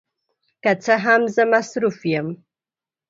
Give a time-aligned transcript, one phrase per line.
[0.63, 2.27] که څه هم، زه مصروف یم.